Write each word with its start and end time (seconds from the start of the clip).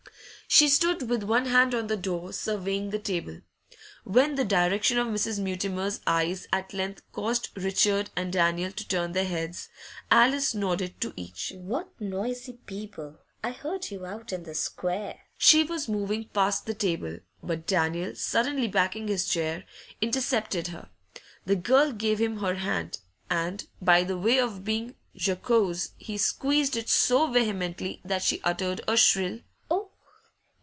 She 0.53 0.67
stood 0.67 1.09
with 1.09 1.23
one 1.23 1.45
hand 1.45 1.73
on 1.73 1.87
the 1.87 1.95
door, 1.95 2.33
surveying 2.33 2.89
the 2.89 2.99
table. 2.99 3.39
When 4.03 4.35
the 4.35 4.43
direction 4.43 4.97
of 4.97 5.07
Mrs. 5.07 5.39
Mutimer's 5.39 6.01
eyes 6.05 6.45
at 6.51 6.73
length 6.73 7.03
caused 7.13 7.47
Richard 7.55 8.09
and 8.17 8.33
Daniel 8.33 8.73
to 8.73 8.85
turn 8.85 9.13
their 9.13 9.23
heads, 9.23 9.69
Alice 10.11 10.53
nodded 10.53 10.99
to 10.99 11.13
each. 11.15 11.53
'What 11.55 11.87
noisy 12.01 12.59
people! 12.65 13.19
I 13.41 13.51
heard 13.53 13.91
you 13.91 14.05
out 14.05 14.33
in 14.33 14.43
the 14.43 14.53
square.' 14.53 15.21
She 15.37 15.63
was 15.63 15.87
moving 15.87 16.25
past 16.25 16.65
the 16.65 16.73
table, 16.73 17.19
but 17.41 17.65
Daniel, 17.65 18.13
suddenly 18.13 18.67
backing 18.67 19.07
his 19.07 19.29
chair, 19.29 19.63
intercepted 20.01 20.67
her. 20.67 20.89
The 21.45 21.55
girl 21.55 21.93
gave 21.93 22.19
him 22.19 22.39
her 22.39 22.55
hand, 22.55 22.99
and, 23.29 23.65
by 23.81 24.03
way 24.03 24.37
of 24.37 24.65
being 24.65 24.95
jocose, 25.13 25.91
he 25.97 26.17
squeezed 26.17 26.75
it 26.75 26.89
so 26.89 27.27
vehemently 27.31 28.01
that 28.03 28.21
she 28.21 28.41
uttered 28.43 28.81
a 28.85 28.97
shrill 28.97 29.39
'Oh! 29.39 29.47